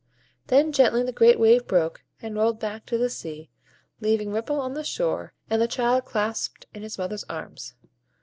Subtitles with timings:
[0.47, 3.51] Then gently the great wave broke, and rolled back to the sea,
[3.99, 7.75] leaving Ripple on the shore, and the child clasped in his mother's arms.